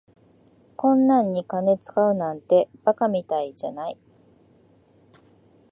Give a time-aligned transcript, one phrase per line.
[0.77, 3.99] こんなんに金使うなんて馬鹿みたいじゃない。